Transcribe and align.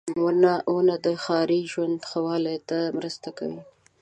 •ونه 0.73 0.95
د 1.05 1.07
ښاري 1.23 1.61
ژوند 1.71 1.97
ښه 2.09 2.19
والي 2.25 2.57
ته 2.69 2.79
مرسته 2.97 3.29
کوي. 3.37 3.61